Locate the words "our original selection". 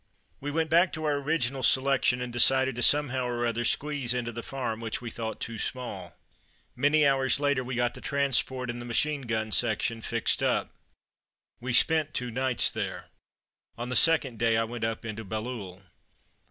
1.03-2.21